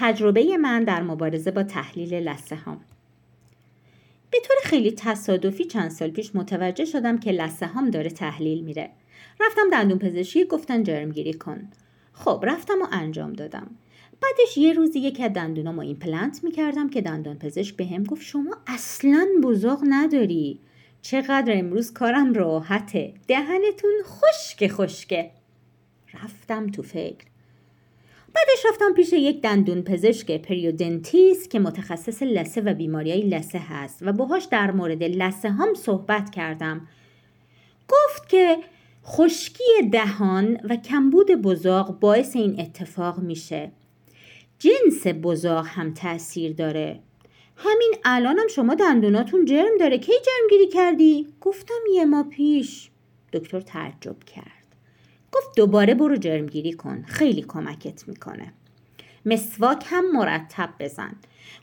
[0.00, 2.80] تجربه من در مبارزه با تحلیل لسه هام
[4.30, 8.90] به طور خیلی تصادفی چند سال پیش متوجه شدم که لسه هام داره تحلیل میره.
[9.40, 11.68] رفتم دندون پزشکی گفتن جرمگیری کن.
[12.12, 13.70] خب رفتم و انجام دادم.
[14.22, 19.28] بعدش یه روزی یک از دندونامو ایمپلنت می‌کردم که دندان پزشک به گفت شما اصلا
[19.42, 20.60] بزاق نداری.
[21.02, 23.14] چقدر امروز کارم راحته.
[23.28, 25.30] دهنتون خشک خشکه
[26.14, 27.24] رفتم تو فکر.
[28.34, 33.98] بعدش رفتم پیش یک دندون پزشک پریودنتیس که متخصص لسه و بیماری های لسه هست
[34.02, 36.88] و باهاش در مورد لسه هم صحبت کردم.
[37.88, 38.56] گفت که
[39.04, 43.72] خشکی دهان و کمبود بزاق باعث این اتفاق میشه.
[44.58, 47.00] جنس بزاق هم تاثیر داره.
[47.56, 49.98] همین الانم شما دندوناتون جرم داره.
[49.98, 52.90] کی جرمگیری کردی؟ گفتم یه ما پیش.
[53.32, 54.57] دکتر تعجب کرد.
[55.32, 57.02] گفت دوباره برو جرمگیری کن.
[57.02, 58.52] خیلی کمکت می‌کنه.
[59.26, 61.16] مسواک هم مرتب بزن.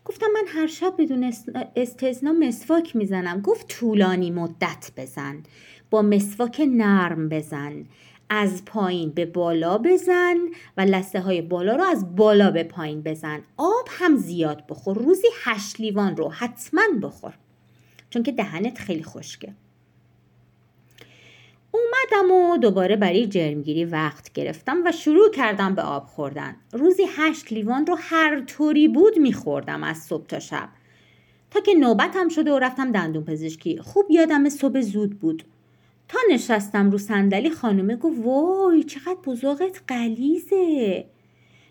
[0.05, 1.33] گفتم من هر شب بدون
[1.75, 3.41] استثنا مسواک می‌زنم.
[3.41, 5.43] گفت طولانی مدت بزن.
[5.89, 7.85] با مسواک نرم بزن.
[8.29, 10.37] از پایین به بالا بزن
[10.77, 13.41] و لسته های بالا رو از بالا به پایین بزن.
[13.57, 14.97] آب هم زیاد بخور.
[14.97, 17.33] روزی هشت لیوان رو حتما بخور.
[18.09, 19.53] چون که دهنت خیلی خشکه.
[22.13, 26.55] اومدم و دوباره برای جرمگیری وقت گرفتم و شروع کردم به آب خوردن.
[26.71, 30.69] روزی هشت لیوان رو هر طوری بود میخوردم از صبح تا شب.
[31.51, 33.77] تا که نوبتم شده و رفتم دندون پزشکی.
[33.77, 35.43] خوب یادم صبح زود بود.
[36.07, 41.05] تا نشستم رو صندلی خانومه گفت وای چقدر بزاقت قلیزه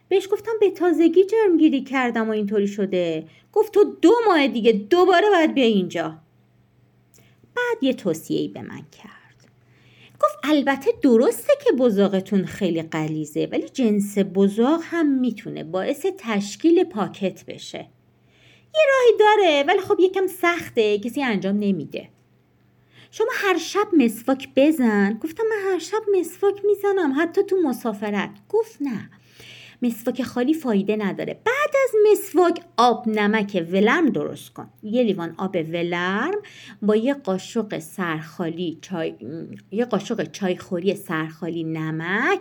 [0.08, 3.26] بهش گفتم به تازگی جرمگیری کردم و اینطوری شده.
[3.52, 6.18] گفت تو دو ماه دیگه دوباره باید بیا اینجا.
[7.56, 9.23] بعد یه توصیه به من کرد.
[10.46, 17.88] البته درسته که بزاقتون خیلی قلیزه ولی جنس بزاق هم می‌تونه باعث تشکیل پاکت بشه.
[18.74, 22.08] یه راهی داره ولی خب یکم سخته کسی انجام نمیده.
[23.10, 25.18] شما هر شب مسواک بزن.
[25.22, 28.30] گفتم من هر شب مسواک می‌زنم حتی تو مسافرت.
[28.48, 29.10] گفت نه.
[29.82, 31.40] مسواک خالی فایده نداره.
[31.44, 34.70] بعد از مسواک آب نمک ولرم درست کن.
[34.82, 36.34] یه لیوان آب ولرم
[36.82, 39.14] با یه قاشق سرخالی چای
[39.70, 42.40] یه قاشق چایخوری سرخالی نمک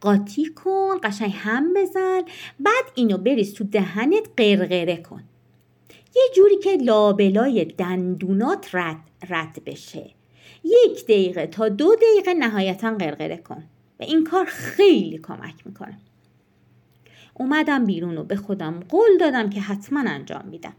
[0.00, 2.22] قاطی کن قشنگ هم بزن.
[2.60, 5.22] بعد اینو بریز تو دهنت قرقره کن.
[6.16, 9.00] یه جوری که لابلای دندونات رد,
[9.30, 10.10] رد بشه.
[10.64, 13.64] یک دقیقه تا دو دقیقه نهایتا قرقره کن.
[14.00, 15.98] و این کار خیلی کمک می‌کنه.
[17.34, 20.72] اومدم بیرون و به خودم قول دادم که حتما انجام میدم.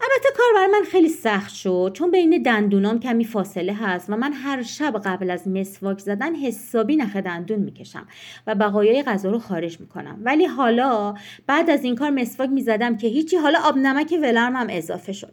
[0.00, 4.32] البته کار برای من خیلی سخت شد چون بین دندونام کمی فاصله هست و من
[4.32, 8.06] هر شب قبل از مسواک زدن حسابی نخ دندون می‌کشم
[8.46, 10.18] و بقایای غذا رو خارج می‌کنم.
[10.22, 11.14] ولی حالا
[11.46, 15.32] بعد از این کار مسواک می‌زدم که هیچی حالا آب نمک ولرم هم اضافه شد.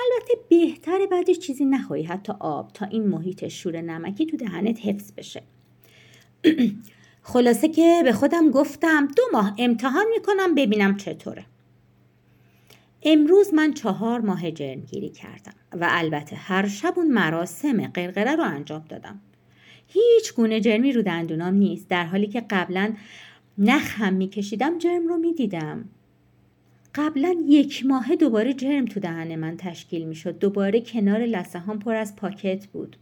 [0.00, 5.12] البته بهتره بعدش چیزی نخوری حتی آب تا این محیط شور نمکی تو دهنت حفظ
[5.16, 5.42] بشه.
[7.28, 11.44] خلاصه که به خودم گفتم دو ماه امتحان می‌کنم ببینم چطوره.
[13.02, 18.84] امروز من چهار ماه جرمگیری کردم و البته هر شب اون مراسم قرقره رو انجام
[18.88, 19.20] دادم.
[19.88, 22.92] هیچ گونه جرمی رو دندونام نیست در حالی که قبلا
[23.58, 25.84] نخ هم میکشیدم جرم رو می‌دیدم.
[26.94, 30.38] قبلا یک ماه دوباره جرم تو دهن من تشکیل می‌شد.
[30.38, 32.96] دوباره کنار لسه هم پر از پاکت بود.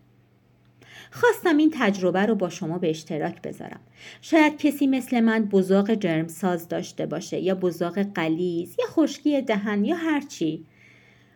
[1.10, 3.80] خواستم این تجربه رو با شما به اشتراک بذارم.
[4.22, 9.84] شاید کسی مثل من بزاق جرم ساز داشته باشه یا بزاق قلیز یا خشکی دهن
[9.84, 10.66] یا هرچی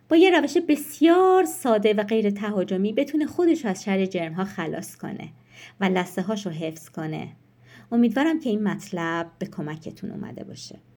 [0.08, 4.96] با یه روش بسیار ساده و غیر تهاجمی بتونه خودش از شر جرم ها خلاص
[4.96, 5.28] کنه
[5.80, 7.28] و لسه هاشو حفظ کنه.
[7.92, 10.80] امیدوارم که این مطلب به کمکتون اومده باشه.